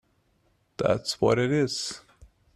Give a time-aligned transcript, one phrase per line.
[0.77, 2.01] That’s what it is!